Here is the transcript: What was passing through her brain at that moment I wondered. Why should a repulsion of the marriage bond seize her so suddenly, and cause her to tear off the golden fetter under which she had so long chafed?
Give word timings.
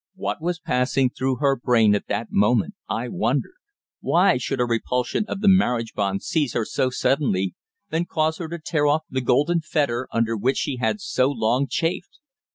What 0.15 0.41
was 0.41 0.57
passing 0.59 1.11
through 1.11 1.35
her 1.41 1.55
brain 1.55 1.93
at 1.93 2.07
that 2.07 2.29
moment 2.31 2.73
I 2.89 3.07
wondered. 3.07 3.57
Why 3.99 4.37
should 4.37 4.59
a 4.59 4.65
repulsion 4.65 5.25
of 5.27 5.41
the 5.41 5.47
marriage 5.47 5.93
bond 5.93 6.23
seize 6.23 6.53
her 6.53 6.65
so 6.65 6.89
suddenly, 6.89 7.53
and 7.91 8.09
cause 8.09 8.39
her 8.39 8.47
to 8.47 8.57
tear 8.57 8.87
off 8.87 9.03
the 9.11 9.21
golden 9.21 9.61
fetter 9.61 10.07
under 10.11 10.35
which 10.35 10.57
she 10.57 10.77
had 10.77 11.01
so 11.01 11.29
long 11.29 11.67
chafed? 11.69 12.17